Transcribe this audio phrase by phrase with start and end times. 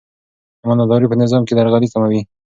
[0.63, 2.21] امانتداري په نظام کې درغلي کموي.